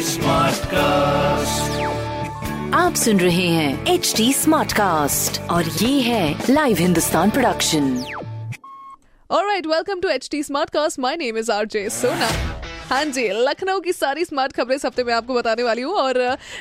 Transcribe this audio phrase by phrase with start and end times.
[0.00, 1.82] Smart cast
[2.74, 8.04] आप सुन रहे हैं एच डी स्मार्ट कास्ट और ये है लाइव हिंदुस्तान प्रोडक्शन
[9.30, 12.53] और right welcome to H T smart cast my name is R J Sona.
[12.84, 16.18] हाँ जी, लखनऊ की सारी स्मार्ट खबरें इस हफ़्ते में आपको बताने वाली हूँ और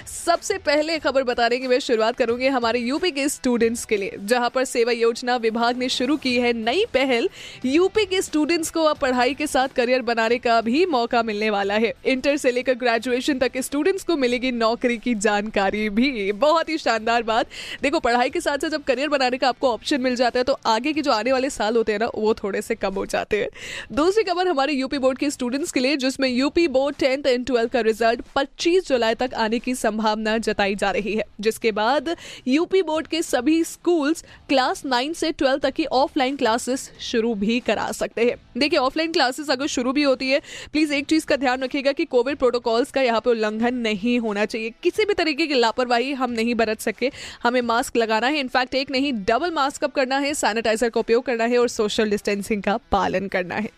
[0.07, 4.49] सबसे पहले खबर बताने की मैं शुरुआत करूँगी हमारे यूपी के स्टूडेंट्स के लिए, जहाँ
[4.49, 7.27] पर सेवा योजना विभाग ने शुरू की है नई पहल।
[7.65, 11.73] यूपी के स्टूडेंट्स को अब पढ़ाई के साथ करियर बनाने का भी मौका मिलने वाला
[11.75, 16.77] है। इंटर से लेकर ग्रेजुएशन तक स्टूडेंट्स को मिलेगी नौकरी की जानकारी भी। बहुत ही
[16.77, 17.47] शानदार बात।
[17.81, 20.57] देखो, पढ़ाई के साथ साथ जब करियर बनाने का आपको ऑप्शन मिल जाता है तो
[20.67, 23.41] आगे के जो आने वाले साल होते हैं ना, वो थोड़े से कम हो जाते
[23.41, 23.49] हैं।
[23.93, 27.71] दूसरी खबर हमारे यूपी बोर्ड के स्टूडेंट्स के लिए जिसमें UP board tenth and twelfth
[27.71, 32.15] का रिज़ल्ट 25 जुलाई तक आने की संभावना जताई जा रही है, जिसके बाद
[32.47, 37.59] यूपी बोर्ड के सभी स्कूल्स क्लास नाइन से ट्वेल्थ तक की ऑफलाइन क्लासेस शुरू भी
[37.59, 40.41] करा सकते हैं। देखिए, ऑफलाइन क्लासेस अगर शुरू भी होती है
[40.71, 44.45] प्लीज़ एक चीज़ का ध्यान रखिएगा कि कोविड प्रोटोकॉल्स का यहाँ पे उल्लंघन नहीं होना
[44.45, 47.11] चाहिए। किसी भी तरीके की लापरवाही हम नहीं बरत सके।
[47.43, 51.25] हमें मास्क लगाना है, इनफैक्ट एक नहीं, डबल मास्क अप करना है, सैनिटाइजर का उपयोग
[51.25, 53.69] करना है और सोशल डिस्टेंसिंग का पालन करना है।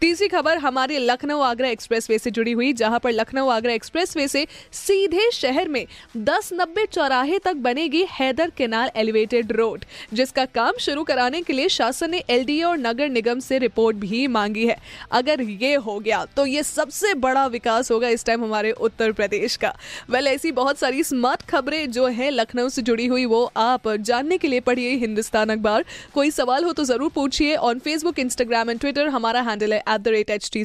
[0.00, 4.46] तीसरी खबर, हमारे लखनऊ आगरा एक्सप्रेसवे से जुड़ी हुई, जहाँ पर लखनऊ आगरा एक्सप्रेसवे से
[4.74, 5.86] सीधे शहर में
[6.18, 11.68] दस नब्बे चौराहे तक बनेगी हैदर केनाल एलिवेटेड रोड, जिसका काम शुरू कराने के लिए
[11.68, 14.76] शासन ने एलडीए और नगर निगम से रिपोर्ट भी मांगी है।
[15.12, 19.56] अगर ये हो गया तो ये सबसे बड़ा विकास होगा इस टाइम हमारे उत्तर प्रदेश
[19.56, 19.74] का।
[20.10, 24.38] वेल, ऐसी बहुत सारी स्मार्ट खबरें जो है लखनऊ से जुड़ी हुई, वो आप जानने
[24.38, 28.80] के लिए पढ़िए हिंदुस्तान अखबार। कोई सवाल हो तो ज़रूर पूछिए। On Facebook Instagram and
[28.80, 30.64] Twitter हमारा हैंडल है at the rate H T